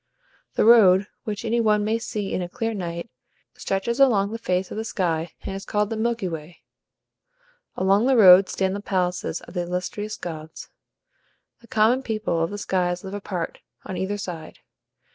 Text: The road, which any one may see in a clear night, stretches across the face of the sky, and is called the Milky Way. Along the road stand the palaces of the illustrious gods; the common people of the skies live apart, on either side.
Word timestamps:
The 0.55 0.65
road, 0.65 1.05
which 1.25 1.45
any 1.45 1.61
one 1.61 1.85
may 1.85 1.99
see 1.99 2.33
in 2.33 2.41
a 2.41 2.49
clear 2.49 2.73
night, 2.73 3.07
stretches 3.53 3.99
across 3.99 4.31
the 4.31 4.39
face 4.39 4.71
of 4.71 4.77
the 4.77 4.83
sky, 4.83 5.33
and 5.43 5.55
is 5.55 5.63
called 5.63 5.91
the 5.91 5.95
Milky 5.95 6.27
Way. 6.27 6.63
Along 7.75 8.07
the 8.07 8.17
road 8.17 8.49
stand 8.49 8.75
the 8.75 8.79
palaces 8.81 9.41
of 9.41 9.53
the 9.53 9.61
illustrious 9.61 10.17
gods; 10.17 10.69
the 11.59 11.67
common 11.67 12.01
people 12.01 12.41
of 12.43 12.49
the 12.49 12.57
skies 12.57 13.03
live 13.03 13.13
apart, 13.13 13.59
on 13.85 13.95
either 13.95 14.17
side. 14.17 14.57